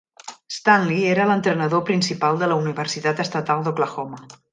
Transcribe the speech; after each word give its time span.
Stanley 0.53 1.01
era 1.09 1.27
l'entrenador 1.31 1.83
principal 1.89 2.39
de 2.43 2.49
la 2.53 2.57
Universitat 2.63 3.21
Estatal 3.25 3.63
d'Oklahoma. 3.69 4.23